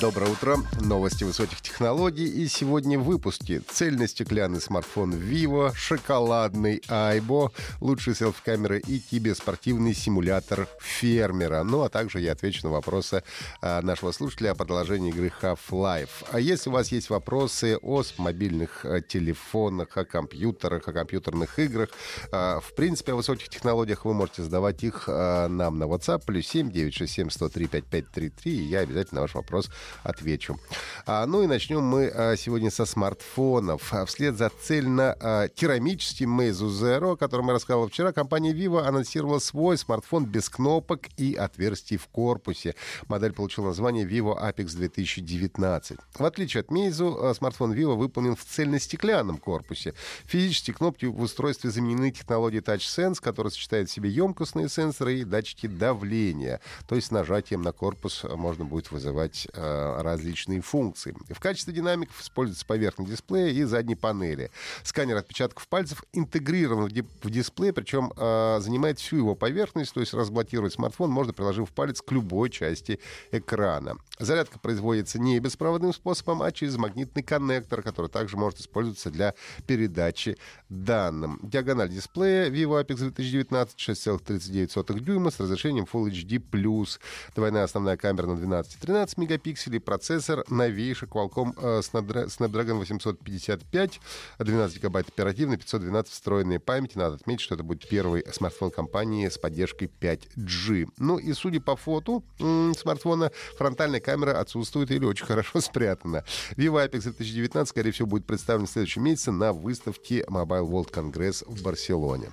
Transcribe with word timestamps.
Доброе 0.00 0.32
утро. 0.32 0.56
Новости 0.80 1.22
высоких 1.22 1.60
технологий. 1.60 2.26
И 2.26 2.48
сегодня 2.48 2.98
в 2.98 3.04
выпуске. 3.04 3.60
Цельно-стеклянный 3.60 4.60
смартфон 4.60 5.14
Vivo, 5.14 5.72
шоколадный 5.72 6.82
Aibo, 6.88 7.52
лучшие 7.80 8.16
селфи-камеры 8.16 8.80
и 8.80 8.98
киберспортивный 8.98 9.94
симулятор 9.94 10.66
фермера. 10.80 11.62
Ну, 11.62 11.82
а 11.82 11.88
также 11.90 12.18
я 12.18 12.32
отвечу 12.32 12.66
на 12.66 12.72
вопросы 12.72 13.22
а, 13.60 13.80
нашего 13.80 14.10
слушателя 14.10 14.50
о 14.50 14.54
продолжении 14.56 15.10
игры 15.10 15.32
Half-Life. 15.40 16.26
А 16.32 16.40
если 16.40 16.70
у 16.70 16.72
вас 16.72 16.90
есть 16.90 17.08
вопросы 17.08 17.78
о 17.80 18.02
мобильных 18.16 18.84
а, 18.84 19.00
телефонах, 19.00 19.96
о 19.96 20.04
компьютерах, 20.04 20.88
о 20.88 20.92
компьютерных 20.92 21.56
играх, 21.60 21.90
а, 22.32 22.58
в 22.58 22.74
принципе, 22.74 23.12
о 23.12 23.14
высоких 23.14 23.48
технологиях, 23.48 24.04
вы 24.04 24.12
можете 24.12 24.42
задавать 24.42 24.82
их 24.82 25.06
нам 25.06 25.78
на 25.78 25.84
WhatsApp, 25.84 26.24
плюс 26.26 26.48
7 26.48 26.72
967 26.72 27.30
103 27.30 27.66
5533, 27.68 28.52
и 28.52 28.62
я 28.64 28.80
обязательно 28.80 29.20
ваш 29.20 29.36
вопрос 29.36 29.67
отвечу. 30.02 30.58
А, 31.06 31.26
ну 31.26 31.42
и 31.42 31.46
начнем 31.46 31.82
мы 31.82 32.08
а, 32.08 32.36
сегодня 32.36 32.70
со 32.70 32.84
смартфонов. 32.84 33.92
А, 33.92 34.04
вслед 34.04 34.36
за 34.36 34.50
цельно-керамическим 34.50 36.40
Meizu 36.40 36.68
Zero, 36.68 37.12
о 37.12 37.16
котором 37.16 37.48
я 37.48 37.54
рассказывал 37.54 37.88
вчера, 37.88 38.12
компания 38.12 38.52
Vivo 38.52 38.80
анонсировала 38.80 39.38
свой 39.38 39.78
смартфон 39.78 40.26
без 40.26 40.48
кнопок 40.48 41.06
и 41.16 41.34
отверстий 41.34 41.96
в 41.96 42.06
корпусе. 42.08 42.74
Модель 43.08 43.32
получила 43.32 43.66
название 43.66 44.06
Vivo 44.06 44.38
Apex 44.38 44.76
2019. 44.76 45.98
В 46.18 46.24
отличие 46.24 46.60
от 46.60 46.68
Meizu, 46.68 47.34
смартфон 47.34 47.72
Vivo 47.72 47.96
выполнен 47.96 48.36
в 48.36 48.44
цельно-стеклянном 48.44 49.38
корпусе. 49.38 49.94
Физические 50.24 50.74
кнопки 50.74 51.06
в 51.06 51.20
устройстве 51.20 51.70
заменены 51.70 52.10
технологией 52.10 52.62
TouchSense, 52.62 53.20
которая 53.20 53.50
сочетает 53.50 53.88
в 53.88 53.92
себе 53.92 54.10
емкостные 54.10 54.68
сенсоры 54.68 55.18
и 55.18 55.24
датчики 55.24 55.66
давления. 55.66 56.60
То 56.86 56.94
есть 56.94 57.10
нажатием 57.10 57.62
на 57.62 57.72
корпус 57.72 58.24
можно 58.24 58.64
будет 58.64 58.90
вызывать 58.90 59.48
различные 59.58 60.60
функции. 60.60 61.14
В 61.30 61.40
качестве 61.40 61.72
динамиков 61.72 62.20
используется 62.20 62.66
поверхный 62.66 63.06
дисплея 63.06 63.50
и 63.50 63.64
задней 63.64 63.96
панели. 63.96 64.50
Сканер 64.82 65.16
отпечатков 65.16 65.66
пальцев 65.68 66.04
интегрирован 66.12 66.88
в 67.22 67.30
дисплей, 67.30 67.72
причем 67.72 68.12
э, 68.16 68.58
занимает 68.60 68.98
всю 68.98 69.16
его 69.16 69.34
поверхность, 69.34 69.92
то 69.94 70.00
есть 70.00 70.14
разблокировать 70.14 70.72
смартфон 70.72 71.10
можно, 71.10 71.32
приложив 71.32 71.70
палец 71.70 72.00
к 72.00 72.10
любой 72.12 72.50
части 72.50 73.00
экрана. 73.32 73.96
Зарядка 74.18 74.58
производится 74.58 75.18
не 75.18 75.38
беспроводным 75.38 75.92
способом, 75.92 76.42
а 76.42 76.52
через 76.52 76.76
магнитный 76.76 77.22
коннектор, 77.22 77.82
который 77.82 78.10
также 78.10 78.36
может 78.36 78.60
использоваться 78.60 79.10
для 79.10 79.34
передачи 79.66 80.36
данным. 80.68 81.40
Диагональ 81.42 81.88
дисплея 81.88 82.50
Vivo 82.50 82.82
Apex 82.82 82.96
2019 82.96 83.78
6,39 83.78 85.00
дюйма 85.00 85.30
с 85.30 85.40
разрешением 85.40 85.86
Full 85.90 86.10
HD+. 86.10 86.98
Двойная 87.34 87.64
основная 87.64 87.96
камера 87.96 88.26
на 88.26 88.36
12 88.36 88.74
и 88.74 88.78
13 88.78 89.18
мегапикселей 89.18 89.37
мегапикселей, 89.38 89.80
процессор 89.80 90.44
новейший 90.48 91.08
Qualcomm 91.08 91.54
э, 91.56 91.80
Snapdragon 91.80 92.78
855, 92.78 94.00
12 94.38 94.76
гигабайт 94.76 95.08
оперативной, 95.08 95.56
512 95.56 96.12
встроенной 96.12 96.58
памяти. 96.58 96.98
Надо 96.98 97.16
отметить, 97.16 97.42
что 97.42 97.54
это 97.54 97.64
будет 97.64 97.88
первый 97.88 98.24
смартфон 98.32 98.70
компании 98.70 99.28
с 99.28 99.38
поддержкой 99.38 99.90
5G. 100.00 100.88
Ну 100.98 101.18
и 101.18 101.32
судя 101.32 101.60
по 101.60 101.76
фото 101.76 102.22
смартфона, 102.38 103.30
фронтальная 103.56 104.00
камера 104.00 104.40
отсутствует 104.40 104.90
или 104.90 105.04
очень 105.04 105.26
хорошо 105.26 105.60
спрятана. 105.60 106.24
Vivo 106.56 106.84
Apex 106.84 107.02
2019, 107.02 107.68
скорее 107.68 107.92
всего, 107.92 108.08
будет 108.08 108.26
представлен 108.26 108.66
в 108.66 108.70
следующем 108.70 109.04
месяце 109.04 109.30
на 109.30 109.52
выставке 109.52 110.24
Mobile 110.28 110.68
World 110.68 110.92
Congress 110.92 111.44
в 111.46 111.62
Барселоне. 111.62 112.30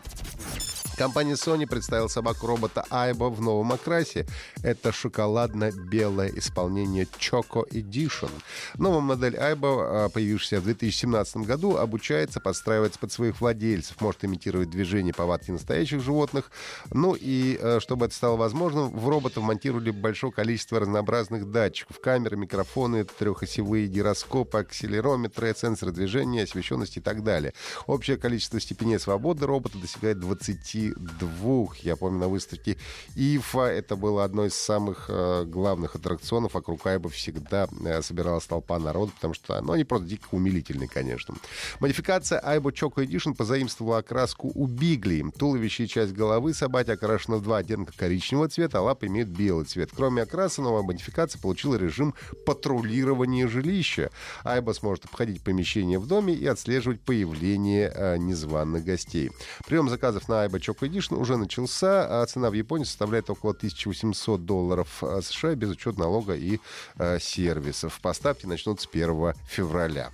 Компания 0.97 1.33
Sony 1.33 1.67
представила 1.67 2.07
собаку-робота 2.07 2.85
Айба 2.89 3.29
в 3.29 3.41
новом 3.41 3.73
окрасе. 3.73 4.25
Это 4.63 4.93
шоколадно-белое 4.93 6.31
исполнение 6.35 7.05
Choco 7.19 7.69
Edition. 7.69 8.29
Новая 8.75 9.01
модель 9.01 9.35
Айба, 9.35 10.05
а, 10.05 10.09
появившаяся 10.09 10.61
в 10.61 10.63
2017 10.63 11.45
году, 11.45 11.75
обучается 11.75 12.39
подстраиваться 12.39 12.97
под 12.97 13.11
своих 13.11 13.41
владельцев, 13.41 13.99
может 13.99 14.23
имитировать 14.23 14.69
движение 14.69 15.13
повадки 15.13 15.51
настоящих 15.51 16.01
животных. 16.01 16.49
Ну 16.91 17.13
и, 17.19 17.59
э, 17.59 17.79
чтобы 17.81 18.05
это 18.05 18.15
стало 18.15 18.37
возможным, 18.37 18.89
в 18.89 19.09
робота 19.09 19.41
монтировали 19.41 19.91
большое 19.91 20.31
количество 20.31 20.79
разнообразных 20.79 21.51
датчиков. 21.51 21.99
Камеры, 21.99 22.37
микрофоны, 22.37 23.03
трехосевые 23.03 23.87
гироскопы, 23.87 24.59
акселерометры, 24.59 25.53
сенсоры 25.57 25.91
движения, 25.91 26.43
освещенности 26.43 26.99
и 26.99 27.01
так 27.01 27.21
далее. 27.23 27.53
Общее 27.85 28.15
количество 28.15 28.61
степеней 28.61 28.97
свободы 28.97 29.45
робота 29.45 29.77
достигает 29.77 30.19
20 30.19 30.84
двух. 30.93 31.77
Я 31.77 31.95
помню 31.95 32.19
на 32.19 32.27
выставке 32.27 32.77
ИФА 33.15 33.67
это 33.67 33.95
было 33.95 34.23
одно 34.23 34.45
из 34.45 34.55
самых 34.55 35.05
э, 35.09 35.45
главных 35.45 35.95
аттракционов. 35.95 36.53
Вокруг 36.53 36.85
Айба 36.85 37.09
всегда 37.09 37.67
э, 37.83 38.01
собиралась 38.01 38.45
толпа 38.45 38.79
народа, 38.79 39.11
потому 39.15 39.33
что 39.33 39.61
ну, 39.61 39.73
они 39.73 39.83
просто 39.83 40.07
дико 40.07 40.27
умилительные, 40.31 40.87
конечно. 40.87 41.35
Модификация 41.79 42.39
Айба 42.39 42.71
Choco 42.71 43.05
Edition 43.05 43.35
позаимствовала 43.35 43.99
окраску 43.99 44.51
у 44.53 44.67
Бигли. 44.67 45.23
Туловище 45.37 45.85
и 45.85 45.87
часть 45.87 46.13
головы 46.13 46.53
собаки 46.53 46.91
окрашены 46.91 47.37
в 47.37 47.41
два 47.41 47.57
оттенка 47.57 47.93
коричневого 47.95 48.49
цвета, 48.49 48.79
а 48.79 48.81
лапы 48.81 49.07
имеют 49.07 49.29
белый 49.29 49.65
цвет. 49.65 49.89
Кроме 49.95 50.23
окраса, 50.23 50.61
новая 50.61 50.83
модификация 50.83 51.39
получила 51.41 51.75
режим 51.75 52.13
патрулирования 52.45 53.47
жилища. 53.47 54.11
Айба 54.43 54.71
сможет 54.73 55.05
обходить 55.05 55.41
помещение 55.41 55.99
в 55.99 56.07
доме 56.07 56.33
и 56.33 56.45
отслеживать 56.45 57.01
появление 57.01 57.91
э, 57.93 58.17
незваных 58.17 58.83
гостей. 58.83 59.31
Прием 59.65 59.89
заказов 59.89 60.27
на 60.27 60.41
Айба 60.41 60.57
Choco 60.57 60.74
Shock 60.75 60.89
Edition 60.89 61.17
уже 61.17 61.37
начался, 61.37 62.21
а 62.21 62.25
цена 62.25 62.49
в 62.49 62.53
Японии 62.53 62.85
составляет 62.85 63.29
около 63.29 63.51
1800 63.51 64.45
долларов 64.45 65.03
а 65.03 65.21
США 65.21 65.55
без 65.55 65.69
учета 65.71 65.99
налога 65.99 66.35
и 66.35 66.59
э, 66.97 67.19
сервисов. 67.19 67.99
Поставки 68.01 68.45
начнутся 68.45 68.87
1 68.91 69.33
февраля. 69.47 70.11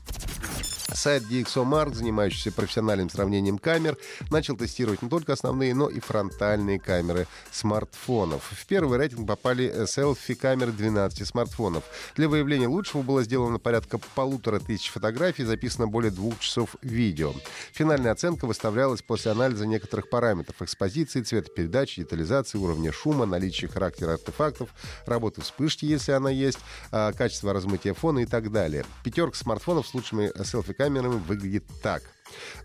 Сайт 0.93 1.23
DxOMark, 1.23 1.93
занимающийся 1.93 2.51
профессиональным 2.51 3.09
сравнением 3.09 3.57
камер, 3.57 3.97
начал 4.29 4.57
тестировать 4.57 5.01
не 5.01 5.09
только 5.09 5.33
основные, 5.33 5.73
но 5.73 5.89
и 5.89 5.99
фронтальные 5.99 6.79
камеры 6.79 7.27
смартфонов. 7.51 8.43
В 8.51 8.65
первый 8.65 8.97
рейтинг 8.97 9.27
попали 9.27 9.85
селфи-камеры 9.85 10.71
12 10.71 11.25
смартфонов. 11.25 11.83
Для 12.15 12.27
выявления 12.27 12.67
лучшего 12.67 13.03
было 13.03 13.23
сделано 13.23 13.57
порядка 13.57 13.99
полутора 14.15 14.59
тысяч 14.59 14.89
фотографий, 14.89 15.45
записано 15.45 15.87
более 15.87 16.11
двух 16.11 16.39
часов 16.39 16.75
видео. 16.81 17.33
Финальная 17.71 18.11
оценка 18.11 18.45
выставлялась 18.45 19.01
после 19.01 19.31
анализа 19.31 19.65
некоторых 19.65 20.09
параметров 20.09 20.61
экспозиции, 20.61 21.21
цветопередачи, 21.21 22.01
детализации, 22.01 22.57
уровня 22.57 22.91
шума, 22.91 23.25
наличия 23.25 23.69
характера 23.69 24.13
артефактов, 24.13 24.69
работы 25.05 25.41
вспышки, 25.41 25.85
если 25.85 26.11
она 26.11 26.29
есть, 26.29 26.59
а, 26.91 27.13
качество 27.13 27.53
размытия 27.53 27.93
фона 27.93 28.19
и 28.19 28.25
так 28.25 28.51
далее. 28.51 28.85
Пятерка 29.03 29.37
смартфонов 29.37 29.87
с 29.87 29.93
лучшими 29.93 30.31
селфи 30.43 30.73
камерами 30.81 31.19
выглядит 31.27 31.63
так. 31.83 32.01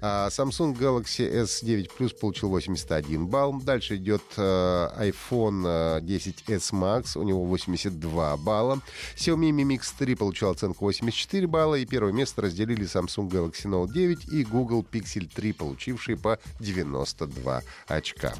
А, 0.00 0.28
Samsung 0.28 0.74
Galaxy 0.74 1.30
S9 1.30 1.90
Plus 1.98 2.18
получил 2.18 2.48
81 2.48 3.26
балл. 3.26 3.60
Дальше 3.60 3.96
идет 3.96 4.22
э, 4.38 4.40
iPhone 4.40 6.00
10s 6.00 6.34
э, 6.48 6.58
Max, 6.72 7.18
у 7.18 7.22
него 7.22 7.44
82 7.44 8.38
балла. 8.38 8.80
Xiaomi 9.16 9.50
Mi 9.50 9.64
Mix 9.64 9.92
3 9.98 10.14
получил 10.14 10.48
оценку 10.50 10.86
84 10.86 11.46
балла. 11.46 11.74
И 11.74 11.84
первое 11.84 12.12
место 12.12 12.40
разделили 12.40 12.86
Samsung 12.86 13.28
Galaxy 13.28 13.66
Note 13.66 13.92
9 13.92 14.28
и 14.32 14.44
Google 14.44 14.82
Pixel 14.90 15.28
3, 15.34 15.52
получившие 15.52 16.16
по 16.16 16.38
92 16.60 17.62
очка. 17.86 18.32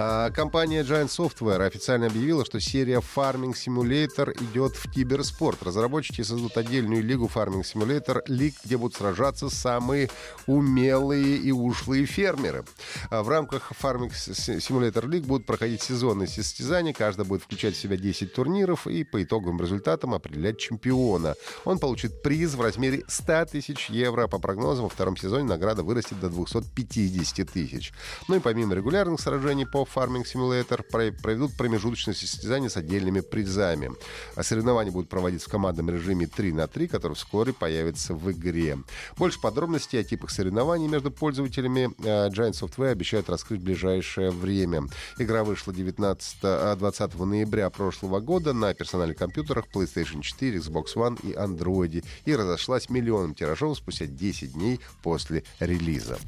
А, 0.00 0.30
компания 0.30 0.84
Giant 0.84 1.08
Software 1.08 1.66
официально 1.66 2.06
объявила, 2.06 2.44
что 2.44 2.60
серия 2.60 3.00
Farming 3.00 3.52
Simulator 3.52 4.32
идет 4.44 4.76
в 4.76 4.88
киберспорт. 4.88 5.60
Разработчики 5.64 6.22
создадут 6.22 6.56
отдельную 6.56 7.02
лигу 7.02 7.28
Farming 7.34 7.64
Simulator 7.64 8.24
League, 8.28 8.54
где 8.64 8.76
будут 8.76 8.94
сражаться 8.94 9.50
самые 9.50 10.08
умелые 10.46 11.38
и 11.38 11.50
ушлые 11.50 12.06
фермеры. 12.06 12.64
А, 13.10 13.24
в 13.24 13.28
рамках 13.28 13.72
Farming 13.72 14.10
Simulator 14.10 15.02
League 15.02 15.26
будут 15.26 15.46
проходить 15.46 15.82
сезонные 15.82 16.28
состязания. 16.28 16.92
Каждый 16.92 17.24
будет 17.24 17.42
включать 17.42 17.74
в 17.74 17.80
себя 17.80 17.96
10 17.96 18.32
турниров 18.32 18.86
и 18.86 19.02
по 19.02 19.20
итоговым 19.20 19.60
результатам 19.60 20.14
определять 20.14 20.58
чемпиона. 20.58 21.34
Он 21.64 21.80
получит 21.80 22.22
приз 22.22 22.54
в 22.54 22.60
размере 22.60 23.02
100 23.08 23.46
тысяч 23.46 23.90
евро. 23.90 24.28
По 24.28 24.38
прогнозам, 24.38 24.84
во 24.84 24.90
втором 24.90 25.16
сезоне 25.16 25.42
награда 25.42 25.82
вырастет 25.82 26.20
до 26.20 26.28
250 26.28 27.50
тысяч. 27.50 27.92
Ну 28.28 28.36
и 28.36 28.38
помимо 28.38 28.76
регулярных 28.76 29.20
сражений 29.20 29.66
по 29.66 29.87
Farming 29.94 30.24
Simulator 30.24 30.82
проведут 30.82 31.56
промежуточное 31.56 32.14
состязание 32.14 32.70
с 32.70 32.76
отдельными 32.76 33.20
призами. 33.20 33.90
А 34.34 34.42
соревнования 34.42 34.92
будут 34.92 35.08
проводиться 35.08 35.48
в 35.48 35.52
командном 35.52 35.90
режиме 35.90 36.26
3 36.26 36.52
на 36.52 36.66
3, 36.66 36.88
который 36.88 37.14
вскоре 37.14 37.52
появится 37.52 38.14
в 38.14 38.30
игре. 38.30 38.78
Больше 39.16 39.40
подробностей 39.40 40.00
о 40.00 40.04
типах 40.04 40.30
соревнований 40.30 40.88
между 40.88 41.10
пользователями 41.10 41.90
э, 41.98 42.28
Giant 42.28 42.52
Software 42.52 42.90
обещают 42.90 43.28
раскрыть 43.28 43.60
в 43.60 43.64
ближайшее 43.64 44.30
время. 44.30 44.84
Игра 45.18 45.44
вышла 45.44 45.72
19, 45.72 46.78
20 46.78 47.14
э, 47.14 47.24
ноября 47.24 47.70
прошлого 47.70 48.20
года 48.20 48.52
на 48.52 48.74
персональных 48.74 49.16
компьютерах 49.16 49.66
PlayStation 49.72 50.22
4, 50.22 50.58
Xbox 50.58 50.94
One 50.96 51.18
и 51.22 51.32
Android 51.32 52.04
и 52.24 52.36
разошлась 52.36 52.88
миллионом 52.88 53.34
тиражом 53.34 53.74
спустя 53.74 54.06
10 54.06 54.52
дней 54.52 54.80
после 55.02 55.44
релиза. 55.60 56.18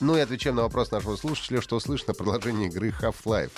Ну 0.00 0.16
и 0.16 0.20
отвечаем 0.20 0.56
на 0.56 0.62
вопрос 0.62 0.90
нашего 0.92 1.14
слушателя, 1.16 1.60
что 1.60 1.78
слышно 1.78 2.12
о 2.12 2.14
продолжении 2.14 2.68
игры 2.68 2.88
Half-Life. 2.88 3.50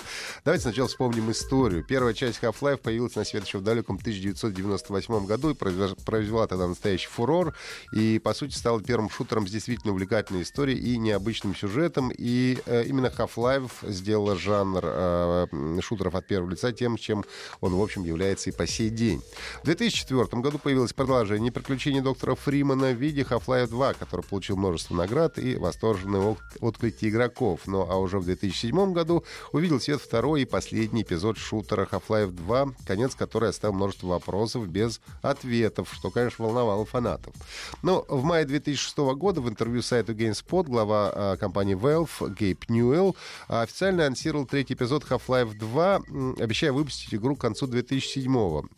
Давайте 0.45 0.63
сначала 0.63 0.89
вспомним 0.89 1.31
историю. 1.31 1.85
Первая 1.85 2.15
часть 2.15 2.43
Half-Life 2.43 2.79
появилась 2.79 3.15
на 3.15 3.25
свет 3.25 3.47
еще 3.47 3.59
в 3.59 3.63
далеком 3.63 3.95
1998 3.95 5.27
году 5.27 5.51
и 5.51 5.55
произвела 5.55 6.49
тогда 6.49 6.67
настоящий 6.67 7.07
фурор. 7.07 7.55
И, 7.93 8.19
по 8.19 8.35
сути, 8.35 8.57
стала 8.57 8.83
первым 8.83 9.09
шутером 9.09 9.47
с 9.47 9.53
действительно 9.53 9.93
увлекательной 9.93 10.43
историей 10.43 10.81
и 10.81 10.99
необычным 10.99 11.55
сюжетом. 11.55 12.11
И 12.11 12.59
э, 12.67 12.87
именно 12.87 13.07
Half-Life 13.07 13.71
сделала 13.83 14.35
жанр 14.35 14.83
э, 14.83 15.47
шутеров 15.81 16.17
от 16.17 16.27
первого 16.27 16.51
лица 16.51 16.73
тем, 16.73 16.97
чем 16.97 17.25
он, 17.61 17.77
в 17.77 17.81
общем, 17.81 18.03
является 18.03 18.51
и 18.51 18.53
по 18.53 18.67
сей 18.67 18.91
день. 18.91 19.23
В 19.61 19.67
2004 19.67 20.43
году 20.43 20.59
появилось 20.59 20.93
продолжение 20.93 21.53
приключений 21.53 22.01
доктора 22.01 22.35
Фримана 22.35 22.91
в 22.91 22.97
виде 22.97 23.23
Half-Life 23.23 23.69
2, 23.69 23.95
который 23.95 24.23
получил 24.23 24.57
множество 24.57 24.97
наград 24.97 25.39
и 25.39 25.55
восторженный 25.55 26.32
отклики 26.61 27.07
игроков. 27.07 27.61
Ну 27.67 27.87
а 27.89 27.97
уже 27.97 28.19
в 28.19 28.25
2007 28.25 28.93
году 28.93 29.25
увидел 29.53 29.81
свет 29.81 30.01
второй 30.01 30.43
и 30.43 30.45
последний 30.45 31.03
эпизод 31.03 31.39
шутера 31.39 31.89
Half-Life 31.91 32.31
2, 32.31 32.75
конец 32.87 33.15
которой 33.15 33.51
оставил 33.51 33.75
множество 33.75 34.09
вопросов 34.09 34.69
без 34.69 35.01
ответов, 35.23 35.91
что, 35.93 36.11
конечно, 36.11 36.45
волновало 36.45 36.85
фанатов. 36.85 37.35
Но 37.83 38.05
в 38.09 38.25
мае 38.25 38.45
2006 38.45 38.97
года 39.17 39.41
в 39.41 39.49
интервью 39.49 39.83
сайту 39.83 40.15
GameSpot 40.15 40.65
глава 40.65 41.13
э, 41.15 41.37
компании 41.39 41.77
Valve 41.77 42.35
Гейб 42.35 42.69
Ньюэлл 42.69 43.17
официально 43.49 44.07
анонсировал 44.07 44.47
третий 44.47 44.75
эпизод 44.75 45.05
Half-Life 45.05 45.55
2, 45.59 46.03
обещая 46.41 46.73
выпустить 46.73 47.15
игру 47.15 47.37
к 47.37 47.41
концу 47.41 47.67
2007 47.67 48.33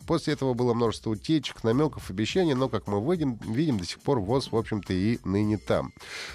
После 0.07 0.33
этого 0.33 0.53
было 0.53 0.73
множество 0.73 1.11
утечек, 1.11 1.63
намеков, 1.63 2.09
обещаний, 2.09 2.53
но, 2.53 2.69
как 2.69 2.87
мы 2.87 3.01
видим, 3.11 3.35
видим 3.35 3.77
до 3.77 3.85
сих 3.85 3.99
пор 3.99 4.19
ВОЗ, 4.19 4.51
в 4.51 4.55
общем-то, 4.55 4.93
и 4.93 5.19
ныне 5.23 5.57
там. 5.57 5.93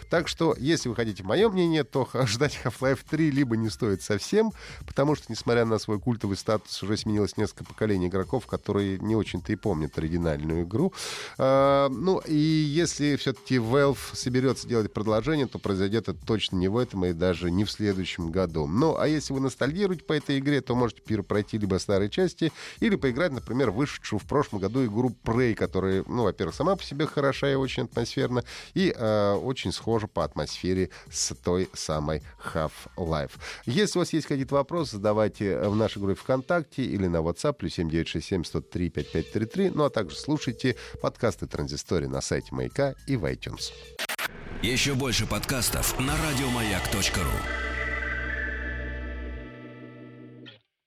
Так 0.09 0.29
что, 0.29 0.55
если 0.59 0.89
вы 0.89 0.97
хотите 0.97 1.10
хотите 1.11 1.25
мое 1.25 1.49
мнение, 1.49 1.83
то 1.83 2.09
ждать 2.27 2.59
Half-Life 2.65 3.01
3 3.09 3.31
либо 3.31 3.57
не 3.57 3.69
стоит 3.69 4.03
совсем, 4.03 4.53
потому 4.87 5.17
что, 5.17 5.27
несмотря 5.29 5.65
на 5.65 5.79
свой 5.79 5.99
культовый 5.99 6.37
статус, 6.37 6.83
уже 6.83 6.97
сменилось 6.97 7.37
несколько 7.37 7.65
поколений 7.65 8.07
игроков, 8.07 8.47
которые 8.47 8.99
не 8.99 9.17
очень-то 9.17 9.53
и 9.53 9.57
помнят 9.57 9.99
оригинальную 9.99 10.65
игру. 10.65 10.93
А, 11.37 11.89
ну, 11.89 12.19
и 12.19 12.35
если 12.35 13.17
все-таки 13.17 13.57
Valve 13.57 13.99
соберется 14.13 14.69
делать 14.69 14.93
продолжение, 14.93 15.47
то 15.47 15.59
произойдет 15.59 16.09
это 16.09 16.25
точно 16.25 16.57
не 16.57 16.69
в 16.69 16.77
этом 16.77 17.05
и 17.05 17.13
даже 17.13 17.51
не 17.51 17.65
в 17.65 17.71
следующем 17.71 18.31
году. 18.31 18.67
Ну, 18.67 18.97
а 18.97 19.09
если 19.09 19.33
вы 19.33 19.41
ностальгируете 19.41 20.05
по 20.05 20.13
этой 20.13 20.39
игре, 20.39 20.61
то 20.61 20.75
можете 20.75 21.03
пройти 21.23 21.59
либо 21.59 21.77
старые 21.79 22.09
части, 22.09 22.53
или 22.79 22.95
поиграть, 22.95 23.33
например, 23.33 23.71
вышедшую 23.71 24.21
в 24.21 24.27
прошлом 24.27 24.61
году 24.61 24.85
игру 24.87 25.13
Prey, 25.25 25.55
которая, 25.55 26.05
ну, 26.07 26.23
во-первых, 26.23 26.55
сама 26.55 26.77
по 26.77 26.85
себе 26.85 27.07
хороша 27.07 27.51
и 27.51 27.55
очень 27.55 27.85
атмосферна, 27.85 28.45
и 28.75 28.95
э, 28.97 29.33
очень 29.35 29.73
схожа 29.73 30.07
по 30.07 30.25
атмосфере 30.25 30.91
с 31.11 31.35
той 31.35 31.69
самой 31.73 32.23
Half-Life. 32.53 33.33
Если 33.67 33.99
у 33.99 34.01
вас 34.01 34.13
есть 34.13 34.27
какие-то 34.27 34.55
вопросы, 34.55 34.97
задавайте 34.97 35.59
в 35.59 35.77
нашей 35.77 36.01
группе 36.01 36.21
ВКонтакте 36.21 36.83
или 36.85 37.07
на 37.07 37.19
WhatsApp, 37.19 37.55
плюс 37.55 37.75
7967 37.75 38.45
103 38.45 38.91
5533, 38.91 39.71
ну 39.71 39.85
а 39.85 39.91
также 39.91 40.17
слушайте 40.17 40.77
подкасты 41.01 41.47
Транзистории 41.47 42.07
на 42.07 42.21
сайте 42.21 42.55
Маяка 42.55 42.95
и 43.07 43.17
в 43.17 43.25
iTunes. 43.25 43.73
Еще 44.63 44.95
больше 44.95 45.27
подкастов 45.27 45.99
на 45.99 46.15
радиомаяк.ру 46.17 47.70